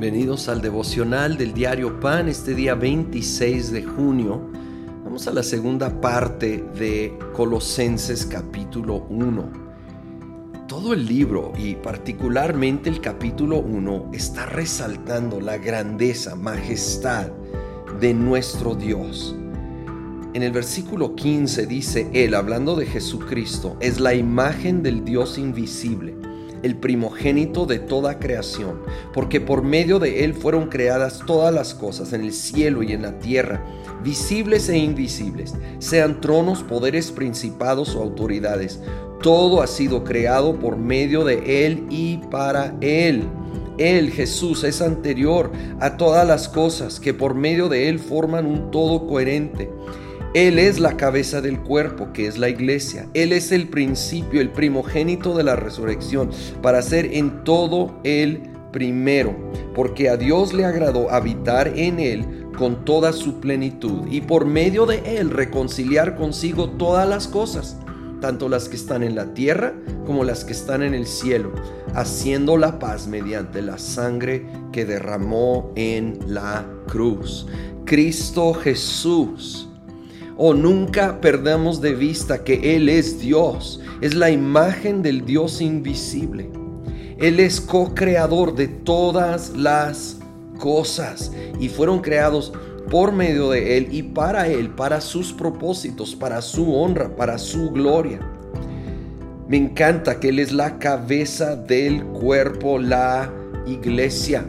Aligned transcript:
Bienvenidos 0.00 0.48
al 0.48 0.62
devocional 0.62 1.36
del 1.36 1.52
diario 1.52 1.98
Pan 1.98 2.28
este 2.28 2.54
día 2.54 2.76
26 2.76 3.72
de 3.72 3.82
junio. 3.82 4.48
Vamos 5.02 5.26
a 5.26 5.32
la 5.32 5.42
segunda 5.42 6.00
parte 6.00 6.64
de 6.78 7.18
Colosenses 7.34 8.24
capítulo 8.24 9.08
1. 9.10 9.52
Todo 10.68 10.94
el 10.94 11.04
libro 11.04 11.52
y 11.58 11.74
particularmente 11.74 12.88
el 12.88 13.00
capítulo 13.00 13.58
1 13.58 14.12
está 14.12 14.46
resaltando 14.46 15.40
la 15.40 15.58
grandeza, 15.58 16.36
majestad 16.36 17.32
de 17.98 18.14
nuestro 18.14 18.76
Dios. 18.76 19.34
En 20.32 20.44
el 20.44 20.52
versículo 20.52 21.16
15 21.16 21.66
dice, 21.66 22.08
Él, 22.12 22.36
hablando 22.36 22.76
de 22.76 22.86
Jesucristo, 22.86 23.76
es 23.80 23.98
la 23.98 24.14
imagen 24.14 24.84
del 24.84 25.04
Dios 25.04 25.38
invisible 25.38 26.14
el 26.62 26.76
primogénito 26.76 27.66
de 27.66 27.78
toda 27.78 28.18
creación, 28.18 28.80
porque 29.12 29.40
por 29.40 29.62
medio 29.62 29.98
de 29.98 30.24
él 30.24 30.34
fueron 30.34 30.68
creadas 30.68 31.20
todas 31.26 31.52
las 31.52 31.74
cosas 31.74 32.12
en 32.12 32.22
el 32.22 32.32
cielo 32.32 32.82
y 32.82 32.92
en 32.92 33.02
la 33.02 33.18
tierra, 33.18 33.64
visibles 34.02 34.68
e 34.68 34.78
invisibles, 34.78 35.54
sean 35.78 36.20
tronos, 36.20 36.62
poderes, 36.62 37.10
principados 37.10 37.94
o 37.94 38.02
autoridades. 38.02 38.80
Todo 39.22 39.62
ha 39.62 39.66
sido 39.66 40.04
creado 40.04 40.58
por 40.58 40.76
medio 40.76 41.24
de 41.24 41.66
él 41.66 41.86
y 41.90 42.18
para 42.30 42.76
él. 42.80 43.24
Él, 43.78 44.10
Jesús, 44.10 44.64
es 44.64 44.82
anterior 44.82 45.52
a 45.80 45.96
todas 45.96 46.26
las 46.26 46.48
cosas 46.48 46.98
que 46.98 47.14
por 47.14 47.34
medio 47.34 47.68
de 47.68 47.88
él 47.88 47.98
forman 47.98 48.46
un 48.46 48.70
todo 48.70 49.06
coherente. 49.06 49.70
Él 50.38 50.60
es 50.60 50.78
la 50.78 50.96
cabeza 50.96 51.40
del 51.40 51.58
cuerpo, 51.58 52.12
que 52.12 52.28
es 52.28 52.38
la 52.38 52.48
iglesia. 52.48 53.08
Él 53.12 53.32
es 53.32 53.50
el 53.50 53.68
principio, 53.68 54.40
el 54.40 54.52
primogénito 54.52 55.36
de 55.36 55.42
la 55.42 55.56
resurrección, 55.56 56.30
para 56.62 56.80
ser 56.80 57.06
en 57.06 57.42
todo 57.42 57.98
el 58.04 58.42
primero, 58.70 59.34
porque 59.74 60.08
a 60.08 60.16
Dios 60.16 60.52
le 60.52 60.64
agradó 60.64 61.10
habitar 61.10 61.72
en 61.74 61.98
él 61.98 62.50
con 62.56 62.84
toda 62.84 63.12
su 63.12 63.40
plenitud 63.40 64.06
y 64.08 64.20
por 64.20 64.46
medio 64.46 64.86
de 64.86 65.18
él 65.18 65.30
reconciliar 65.30 66.14
consigo 66.14 66.70
todas 66.70 67.08
las 67.08 67.26
cosas, 67.26 67.76
tanto 68.20 68.48
las 68.48 68.68
que 68.68 68.76
están 68.76 69.02
en 69.02 69.16
la 69.16 69.34
tierra 69.34 69.74
como 70.06 70.22
las 70.22 70.44
que 70.44 70.52
están 70.52 70.84
en 70.84 70.94
el 70.94 71.08
cielo, 71.08 71.50
haciendo 71.94 72.56
la 72.56 72.78
paz 72.78 73.08
mediante 73.08 73.60
la 73.60 73.76
sangre 73.76 74.46
que 74.70 74.84
derramó 74.84 75.72
en 75.74 76.16
la 76.28 76.64
cruz. 76.86 77.48
Cristo 77.84 78.54
Jesús 78.54 79.68
o 80.38 80.54
nunca 80.54 81.20
perdamos 81.20 81.82
de 81.82 81.94
vista 81.94 82.44
que 82.44 82.76
Él 82.76 82.88
es 82.88 83.20
Dios, 83.20 83.80
es 84.00 84.14
la 84.14 84.30
imagen 84.30 85.02
del 85.02 85.26
Dios 85.26 85.60
invisible. 85.60 86.48
Él 87.18 87.40
es 87.40 87.60
co-creador 87.60 88.54
de 88.54 88.68
todas 88.68 89.50
las 89.56 90.18
cosas 90.58 91.32
y 91.58 91.68
fueron 91.68 92.00
creados 92.00 92.52
por 92.88 93.12
medio 93.12 93.50
de 93.50 93.76
Él 93.76 93.88
y 93.90 94.04
para 94.04 94.46
Él, 94.46 94.70
para 94.70 95.00
sus 95.00 95.32
propósitos, 95.32 96.14
para 96.14 96.40
su 96.40 96.72
honra, 96.72 97.14
para 97.16 97.36
su 97.36 97.70
gloria. 97.72 98.20
Me 99.48 99.56
encanta 99.56 100.20
que 100.20 100.28
Él 100.28 100.38
es 100.38 100.52
la 100.52 100.78
cabeza 100.78 101.56
del 101.56 102.04
cuerpo, 102.04 102.78
la 102.78 103.32
iglesia. 103.66 104.44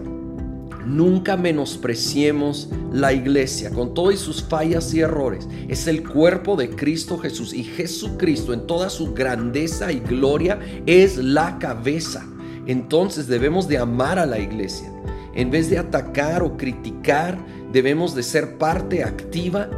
Nunca 0.90 1.38
menospreciemos 1.38 2.68
la 2.92 3.14
iglesia 3.14 3.70
con 3.70 3.94
todas 3.94 4.18
sus 4.18 4.42
fallas 4.44 4.92
y 4.96 5.02
errores. 5.02 5.48
Es 5.68 5.86
el 5.86 6.02
cuerpo 6.02 6.56
de 6.56 6.72
Cristo 6.72 7.20
Jesús 7.20 7.54
y 7.54 7.64
Jesucristo 7.64 8.54
en 8.54 8.66
toda 8.66 8.90
su 8.90 9.14
grandeza 9.14 9.92
y 9.92 10.00
gloria 10.00 10.60
es 10.88 11.18
la 11.18 11.60
cabeza. 11.60 12.26
Entonces 12.66 13.28
debemos 13.28 13.68
de 13.68 13.78
amar 13.78 14.18
a 14.18 14.26
la 14.26 14.40
iglesia. 14.40 14.92
En 15.36 15.52
vez 15.52 15.70
de 15.70 15.78
atacar 15.78 16.42
o 16.42 16.58
criticar, 16.58 17.38
debemos 17.72 18.16
de 18.16 18.24
ser 18.24 18.58
parte 18.58 19.04
activa 19.04 19.70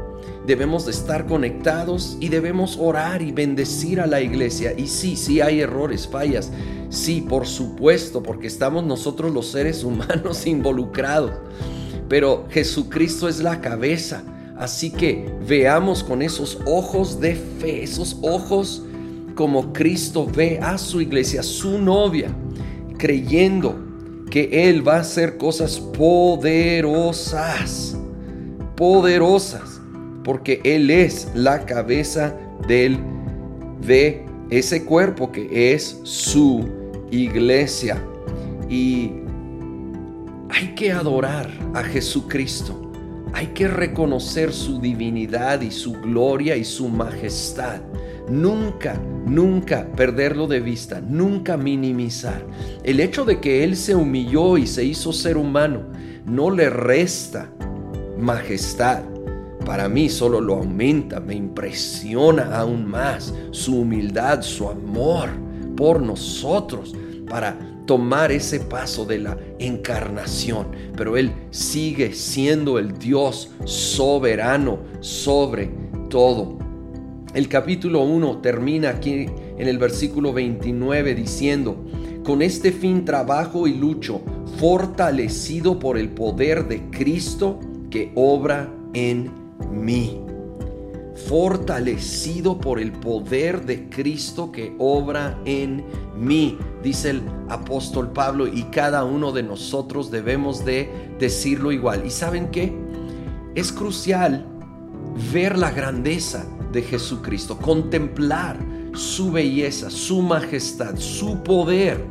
debemos 0.45 0.85
de 0.85 0.91
estar 0.91 1.25
conectados 1.27 2.17
y 2.19 2.29
debemos 2.29 2.77
orar 2.79 3.21
y 3.21 3.31
bendecir 3.31 3.99
a 4.01 4.07
la 4.07 4.21
iglesia. 4.21 4.73
Y 4.75 4.87
sí, 4.87 5.15
sí 5.15 5.41
hay 5.41 5.61
errores, 5.61 6.07
fallas. 6.07 6.51
Sí, 6.89 7.21
por 7.21 7.45
supuesto, 7.47 8.23
porque 8.23 8.47
estamos 8.47 8.83
nosotros 8.83 9.31
los 9.33 9.51
seres 9.51 9.83
humanos 9.85 10.47
involucrados. 10.47 11.31
Pero 12.09 12.47
Jesucristo 12.49 13.29
es 13.29 13.39
la 13.39 13.61
cabeza. 13.61 14.23
Así 14.57 14.91
que 14.91 15.31
veamos 15.47 16.03
con 16.03 16.21
esos 16.21 16.59
ojos 16.65 17.19
de 17.19 17.35
fe, 17.35 17.81
esos 17.83 18.17
ojos 18.21 18.83
como 19.33 19.73
Cristo 19.73 20.27
ve 20.27 20.59
a 20.61 20.77
su 20.77 21.01
iglesia, 21.01 21.41
su 21.41 21.79
novia, 21.79 22.29
creyendo 22.97 23.75
que 24.29 24.69
Él 24.69 24.87
va 24.87 24.97
a 24.97 24.99
hacer 25.01 25.37
cosas 25.37 25.79
poderosas, 25.79 26.37
poderosas 28.75 29.70
porque 30.23 30.61
Él 30.63 30.89
es 30.89 31.29
la 31.33 31.65
cabeza 31.65 32.35
del, 32.67 32.97
de 33.85 34.25
ese 34.49 34.85
cuerpo 34.85 35.31
que 35.31 35.73
es 35.73 35.99
su 36.03 36.67
iglesia. 37.11 38.01
Y 38.69 39.11
hay 40.49 40.75
que 40.75 40.91
adorar 40.91 41.49
a 41.73 41.83
Jesucristo. 41.83 42.77
Hay 43.33 43.47
que 43.47 43.67
reconocer 43.67 44.51
su 44.51 44.79
divinidad 44.79 45.61
y 45.61 45.71
su 45.71 45.93
gloria 45.93 46.55
y 46.57 46.65
su 46.65 46.89
majestad. 46.89 47.81
Nunca, 48.29 48.99
nunca 49.25 49.87
perderlo 49.95 50.47
de 50.47 50.59
vista, 50.59 51.01
nunca 51.01 51.57
minimizar. 51.57 52.45
El 52.83 52.99
hecho 52.99 53.25
de 53.25 53.39
que 53.39 53.63
Él 53.63 53.75
se 53.75 53.95
humilló 53.95 54.57
y 54.57 54.67
se 54.67 54.83
hizo 54.83 55.11
ser 55.11 55.37
humano 55.37 55.83
no 56.25 56.51
le 56.51 56.69
resta 56.69 57.49
majestad 58.19 59.10
para 59.71 59.87
mí 59.87 60.09
solo 60.09 60.41
lo 60.41 60.55
aumenta, 60.55 61.21
me 61.21 61.33
impresiona 61.33 62.57
aún 62.57 62.85
más 62.85 63.33
su 63.51 63.77
humildad, 63.79 64.41
su 64.41 64.67
amor 64.67 65.29
por 65.77 66.01
nosotros 66.01 66.93
para 67.29 67.57
tomar 67.85 68.33
ese 68.33 68.59
paso 68.59 69.05
de 69.05 69.19
la 69.19 69.37
encarnación. 69.59 70.67
Pero 70.97 71.15
Él 71.15 71.31
sigue 71.51 72.13
siendo 72.13 72.79
el 72.79 72.99
Dios 72.99 73.51
soberano 73.63 74.79
sobre 74.99 75.71
todo. 76.09 76.57
El 77.33 77.47
capítulo 77.47 78.03
1 78.03 78.39
termina 78.39 78.89
aquí 78.89 79.25
en 79.57 79.67
el 79.69 79.77
versículo 79.77 80.33
29 80.33 81.15
diciendo, 81.15 81.85
con 82.25 82.41
este 82.41 82.73
fin 82.73 83.05
trabajo 83.05 83.65
y 83.67 83.75
lucho, 83.75 84.21
fortalecido 84.57 85.79
por 85.79 85.97
el 85.97 86.09
poder 86.09 86.67
de 86.67 86.89
Cristo 86.89 87.57
que 87.89 88.11
obra 88.15 88.69
en 88.93 89.40
mí, 89.69 90.21
fortalecido 91.27 92.59
por 92.59 92.79
el 92.79 92.91
poder 92.91 93.65
de 93.65 93.89
Cristo 93.89 94.51
que 94.51 94.75
obra 94.79 95.39
en 95.45 95.83
mí, 96.15 96.57
dice 96.83 97.11
el 97.11 97.21
apóstol 97.49 98.11
Pablo, 98.11 98.47
y 98.47 98.63
cada 98.63 99.03
uno 99.03 99.31
de 99.31 99.43
nosotros 99.43 100.11
debemos 100.11 100.65
de 100.65 100.89
decirlo 101.19 101.71
igual. 101.71 102.03
¿Y 102.05 102.09
saben 102.09 102.49
qué? 102.49 102.73
Es 103.55 103.71
crucial 103.71 104.45
ver 105.33 105.57
la 105.57 105.71
grandeza 105.71 106.45
de 106.71 106.81
Jesucristo, 106.81 107.57
contemplar 107.57 108.57
su 108.93 109.31
belleza, 109.31 109.89
su 109.89 110.21
majestad, 110.21 110.95
su 110.97 111.43
poder, 111.43 112.03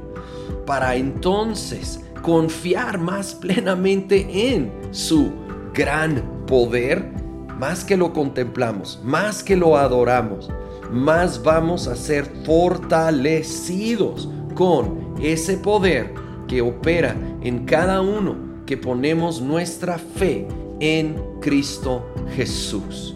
para 0.66 0.96
entonces 0.96 2.00
confiar 2.22 2.98
más 2.98 3.34
plenamente 3.34 4.52
en 4.52 4.72
su 4.90 5.32
gran 5.72 6.44
poder 6.46 7.19
más 7.60 7.84
que 7.84 7.98
lo 7.98 8.14
contemplamos, 8.14 8.98
más 9.04 9.44
que 9.44 9.54
lo 9.54 9.76
adoramos, 9.76 10.48
más 10.90 11.42
vamos 11.42 11.88
a 11.88 11.94
ser 11.94 12.24
fortalecidos 12.46 14.30
con 14.54 15.14
ese 15.20 15.58
poder 15.58 16.14
que 16.48 16.62
opera 16.62 17.14
en 17.42 17.66
cada 17.66 18.00
uno 18.00 18.64
que 18.64 18.78
ponemos 18.78 19.42
nuestra 19.42 19.98
fe 19.98 20.48
en 20.80 21.16
Cristo 21.42 22.06
Jesús. 22.34 23.14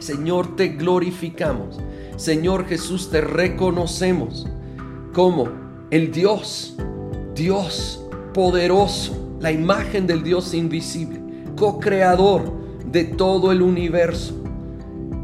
Señor, 0.00 0.54
te 0.54 0.68
glorificamos. 0.68 1.80
Señor 2.16 2.66
Jesús, 2.66 3.10
te 3.10 3.22
reconocemos 3.22 4.46
como 5.14 5.48
el 5.90 6.12
Dios, 6.12 6.76
Dios 7.34 8.04
poderoso, 8.34 9.16
la 9.40 9.50
imagen 9.50 10.06
del 10.06 10.22
Dios 10.22 10.52
invisible, 10.52 11.22
co-creador 11.56 12.65
de 12.96 13.04
todo 13.04 13.52
el 13.52 13.60
universo. 13.60 14.32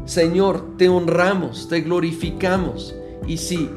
Señor, 0.05 0.77
te 0.77 0.89
honramos, 0.89 1.67
te 1.67 1.81
glorificamos. 1.81 2.93
Y 3.25 3.37
si 3.37 3.67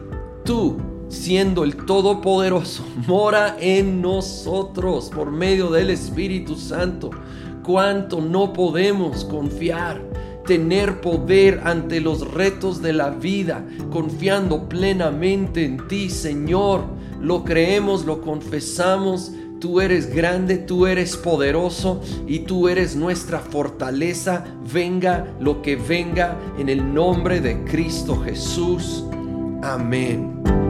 tú, 0.44 0.76
siendo 1.08 1.64
el 1.64 1.76
Todopoderoso, 1.76 2.84
mora 3.06 3.56
en 3.58 4.02
nosotros 4.02 5.08
por 5.08 5.31
medio 5.31 5.70
del 5.70 5.88
Espíritu 5.88 6.56
Santo, 6.56 7.10
cuánto 7.64 8.20
no 8.20 8.52
podemos 8.52 9.25
confiar, 9.25 10.02
tener 10.44 11.00
poder 11.00 11.62
ante 11.64 12.02
los 12.02 12.31
retos 12.34 12.82
de 12.82 12.93
la 12.93 13.08
vida, 13.08 13.66
confiando 13.90 14.69
plenamente 14.69 15.64
en 15.64 15.88
ti, 15.88 16.10
Señor. 16.10 16.84
Lo 17.22 17.44
creemos, 17.44 18.04
lo 18.04 18.20
confesamos 18.20 19.32
tú 19.66 19.80
eres 19.80 20.14
grande, 20.14 20.58
tú 20.58 20.86
eres 20.86 21.16
poderoso 21.16 22.00
y 22.28 22.40
tú 22.40 22.68
eres 22.68 22.94
nuestra 22.94 23.40
fortaleza. 23.40 24.44
Venga 24.72 25.26
lo 25.40 25.60
que 25.60 25.74
venga 25.74 26.38
en 26.56 26.68
el 26.68 26.94
nombre 26.94 27.40
de 27.40 27.64
Cristo 27.64 28.16
Jesús. 28.22 29.04
Amén. 29.64 30.65